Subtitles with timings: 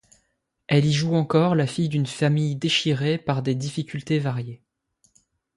[0.65, 4.63] Elle y joue encore la fille d'une famille déchirée par des difficultés variées.